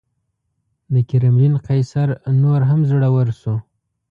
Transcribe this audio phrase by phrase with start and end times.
[0.93, 2.07] د کرملین قیصر
[2.41, 3.55] نور هم زړور شو.